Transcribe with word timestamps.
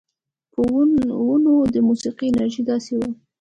پۀ 0.51 0.61
ونو 1.27 1.55
د 1.73 1.75
موسيقۍ 1.87 2.29
اثر 2.43 2.61
داسې 2.69 2.93
وو 2.99 3.09